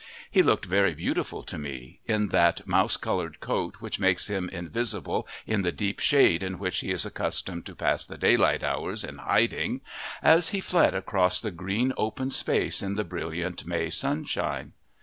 [0.31, 5.27] He looked very beautiful to me, in that mouse coloured coat which makes him invisible
[5.45, 9.19] in the deep shade in which he is accustomed to pass the daylight hours in
[9.19, 9.81] hiding,
[10.23, 14.73] as he fled across the green open space in the brilliant May sunshine.